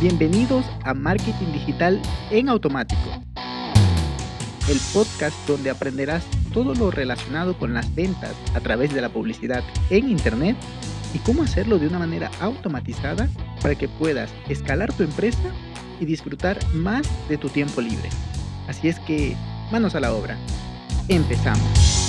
[0.00, 3.00] Bienvenidos a Marketing Digital en Automático,
[4.68, 6.22] el podcast donde aprenderás
[6.52, 10.54] todo lo relacionado con las ventas a través de la publicidad en Internet
[11.14, 13.26] y cómo hacerlo de una manera automatizada
[13.62, 15.50] para que puedas escalar tu empresa
[15.98, 18.10] y disfrutar más de tu tiempo libre.
[18.68, 19.34] Así es que,
[19.72, 20.36] manos a la obra.
[21.08, 22.05] Empezamos.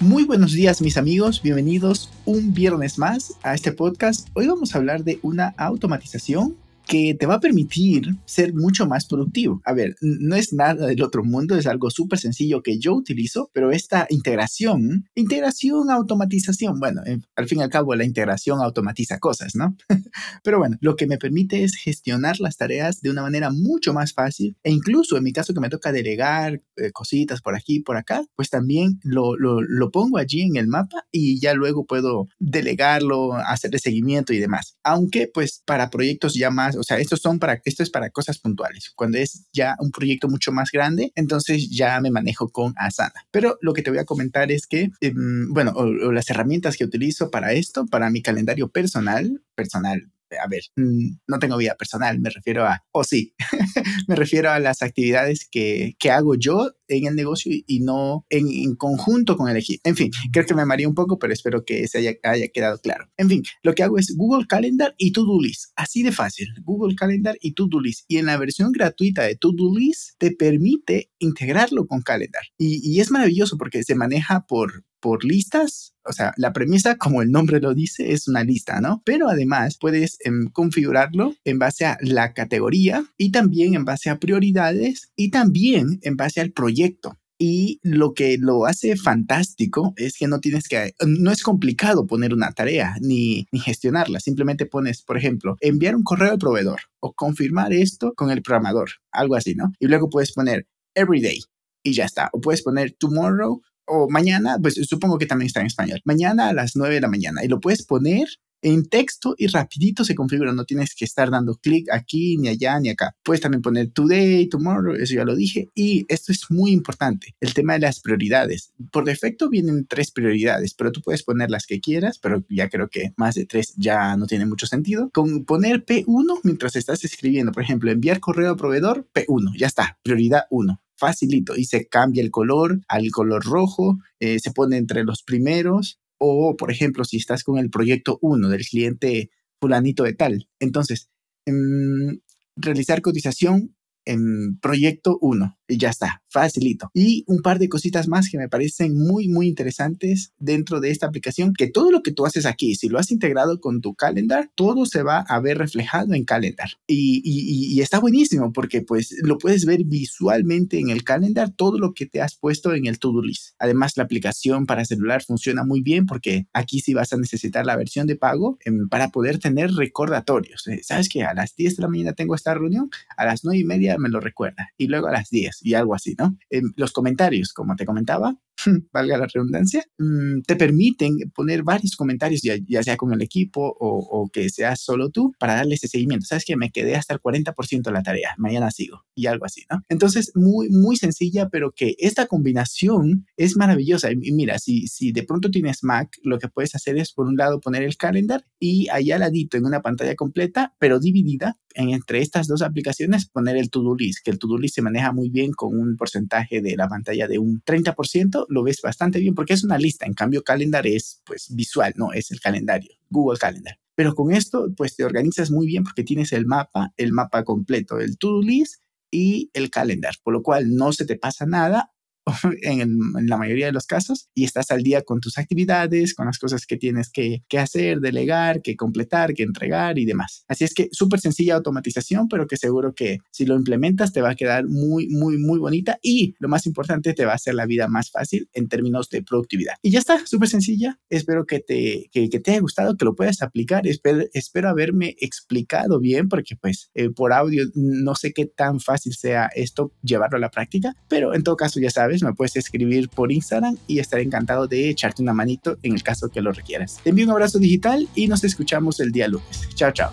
[0.00, 4.28] Muy buenos días mis amigos, bienvenidos un viernes más a este podcast.
[4.32, 6.56] Hoy vamos a hablar de una automatización
[6.90, 9.62] que te va a permitir ser mucho más productivo.
[9.64, 13.48] A ver, no es nada del otro mundo, es algo súper sencillo que yo utilizo,
[13.54, 17.02] pero esta integración, integración, automatización, bueno,
[17.36, 19.76] al fin y al cabo la integración automatiza cosas, ¿no?
[20.42, 24.12] pero bueno, lo que me permite es gestionar las tareas de una manera mucho más
[24.12, 27.98] fácil e incluso en mi caso que me toca delegar eh, cositas por aquí, por
[27.98, 32.26] acá, pues también lo, lo, lo pongo allí en el mapa y ya luego puedo
[32.40, 34.76] delegarlo, hacerle seguimiento y demás.
[34.82, 38.38] Aunque pues para proyectos ya más o sea, estos son para, esto es para cosas
[38.38, 38.90] puntuales.
[38.96, 43.26] Cuando es ya un proyecto mucho más grande, entonces ya me manejo con Asana.
[43.30, 45.72] Pero lo que te voy a comentar es que, em, bueno,
[46.12, 51.56] las herramientas que utilizo para esto, para mi calendario personal, personal a ver, no tengo
[51.56, 53.34] vida personal, me refiero a, o sí,
[54.08, 58.74] me refiero a las actividades que, que, hago yo en el negocio y no en,
[58.76, 59.80] conjunto con el equipo.
[59.84, 62.78] En fin, creo que me mareé un poco, pero espero que se haya, haya quedado
[62.78, 63.08] claro.
[63.16, 65.72] En fin, lo que hago es Google Calendar y To-Do List.
[65.76, 68.04] Así de fácil, Google Calendar y To-Do List.
[68.08, 72.42] Y en la versión gratuita de To-Do List te permite integrarlo con Calendar.
[72.58, 75.94] Y, y es maravilloso porque se maneja por, por listas.
[76.10, 79.00] O sea, la premisa, como el nombre lo dice, es una lista, ¿no?
[79.04, 84.18] Pero además puedes em, configurarlo en base a la categoría y también en base a
[84.18, 87.16] prioridades y también en base al proyecto.
[87.38, 92.34] Y lo que lo hace fantástico es que no tienes que, no es complicado poner
[92.34, 94.18] una tarea ni, ni, gestionarla.
[94.18, 98.90] Simplemente pones, por ejemplo, enviar un correo al proveedor o confirmar esto con el programador,
[99.12, 99.72] algo así, ¿no?
[99.78, 101.40] Y luego puedes poner everyday
[101.82, 102.28] y ya está.
[102.32, 106.52] O puedes poner tomorrow o mañana, pues supongo que también está en español, mañana a
[106.52, 108.28] las 9 de la mañana y lo puedes poner
[108.62, 112.78] en texto y rapidito se configura, no tienes que estar dando clic aquí, ni allá,
[112.78, 113.14] ni acá.
[113.22, 115.68] Puedes también poner today, tomorrow, eso ya lo dije.
[115.74, 118.72] Y esto es muy importante, el tema de las prioridades.
[118.92, 122.88] Por defecto vienen tres prioridades, pero tú puedes poner las que quieras, pero ya creo
[122.88, 125.10] que más de tres ya no tiene mucho sentido.
[125.12, 129.98] Con poner P1 mientras estás escribiendo, por ejemplo, enviar correo a proveedor, P1, ya está,
[130.02, 135.04] prioridad 1 facilito y se cambia el color al color rojo, eh, se pone entre
[135.04, 139.30] los primeros o, por ejemplo, si estás con el proyecto 1 del cliente
[139.60, 140.48] fulanito de tal.
[140.60, 141.08] Entonces,
[141.46, 142.20] em,
[142.56, 143.74] realizar cotización
[144.04, 146.90] en proyecto 1 y ya está, facilito.
[146.92, 151.06] Y un par de cositas más que me parecen muy, muy interesantes dentro de esta
[151.06, 154.50] aplicación, que todo lo que tú haces aquí, si lo has integrado con tu calendar,
[154.56, 156.70] todo se va a ver reflejado en calendar.
[156.86, 162.04] Y, está buenísimo porque pues lo puedes ver visualmente en el calendar, todo lo que
[162.04, 163.54] te has puesto en el to-do list.
[163.58, 167.76] Además, la aplicación para celular funciona muy bien porque aquí sí vas a necesitar la
[167.76, 170.66] versión de pago em, para poder tener recordatorios.
[170.68, 173.58] Eh, ¿Sabes que A las 10 de la mañana tengo esta reunión, a las 9
[173.58, 176.36] y media me lo recuerda y luego a las 10 y algo así, ¿no?
[176.76, 178.36] los comentarios, como te comentaba,
[178.92, 184.28] valga la redundancia, mm, te permiten poner varios comentarios, ya, sea con el equipo o,
[184.32, 186.26] que seas solo tú, para darle ese seguimiento.
[186.26, 189.64] Sabes que me quedé hasta el 40% de la tarea, mañana sigo y algo así,
[189.70, 189.82] ¿no?
[189.88, 194.10] Entonces, muy, muy sencilla, pero que esta combinación es maravillosa.
[194.12, 197.36] Y mira, si, si de pronto tienes Mac, lo que puedes hacer es, por un
[197.36, 202.20] lado, poner el calendar y allá al ladito en una pantalla completa, pero dividida entre
[202.20, 205.52] estas dos aplicaciones, poner el to-do list, que el to-do list se maneja muy bien
[205.52, 209.64] con un porcentaje de la pantalla de un 30%, lo ves bastante bien porque es
[209.64, 210.06] una lista.
[210.06, 213.78] En cambio, Calendar es pues visual, no es el calendario, Google Calendar.
[213.94, 217.98] Pero con esto, pues te organizas muy bien porque tienes el mapa, el mapa completo,
[217.98, 221.92] el to-do list y el calendar, por lo cual no se te pasa nada
[222.62, 226.38] en, la mayoría de los casos y estás al día con tus actividades, con las
[226.38, 230.44] cosas que tienes que, que hacer, delegar, que completar, que entregar y demás.
[230.48, 234.30] Así es que súper sencilla automatización, pero que seguro que si lo implementas te va
[234.30, 237.66] a quedar muy, muy, muy bonita y lo más importante, te va a hacer la
[237.66, 239.74] vida más fácil en términos de productividad.
[239.82, 240.98] Y ya está, súper sencilla.
[241.08, 243.86] Espero que te, que, que, te haya gustado, que lo puedas aplicar.
[243.86, 249.14] Espero, espero haberme explicado bien porque pues eh, por audio no sé qué tan fácil
[249.14, 253.08] sea esto llevarlo a la práctica, pero en todo caso ya sabes me puedes escribir
[253.08, 257.00] por Instagram y estaré encantado de echarte una manito en el caso que lo requieras.
[257.02, 259.68] Te envío un abrazo digital y nos escuchamos el día lunes.
[259.74, 260.12] Chao, chao.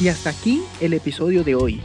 [0.00, 1.80] Y hasta aquí el episodio de hoy.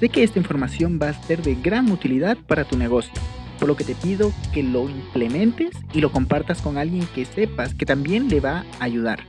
[0.00, 3.12] Sé que esta información va a ser de gran utilidad para tu negocio,
[3.58, 7.74] por lo que te pido que lo implementes y lo compartas con alguien que sepas
[7.74, 9.20] que también le va a ayudar.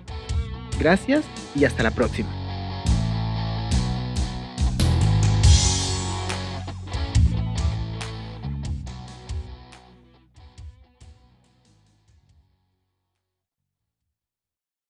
[0.79, 1.23] Gracias
[1.55, 2.42] y hasta la próxima.